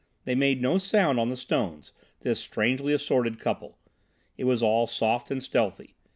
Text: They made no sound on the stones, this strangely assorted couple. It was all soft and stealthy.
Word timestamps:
They 0.25 0.33
made 0.33 0.63
no 0.63 0.79
sound 0.79 1.19
on 1.19 1.27
the 1.27 1.37
stones, 1.37 1.91
this 2.21 2.39
strangely 2.39 2.91
assorted 2.91 3.37
couple. 3.39 3.77
It 4.35 4.45
was 4.45 4.63
all 4.63 4.87
soft 4.87 5.29
and 5.29 5.43
stealthy. 5.43 5.95